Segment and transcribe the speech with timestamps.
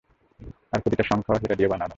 [0.73, 1.89] আর প্রতিটা সংখ্যাও হীরা দিয়ে বানানো।